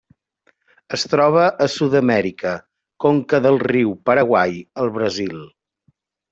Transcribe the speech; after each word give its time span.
Es 0.97 1.03
troba 1.11 1.43
a 1.65 1.67
Sud-amèrica: 1.73 2.55
conca 3.07 3.43
del 3.47 3.63
riu 3.67 3.95
Paraguai 4.11 4.59
al 4.85 4.93
Brasil. 5.01 5.41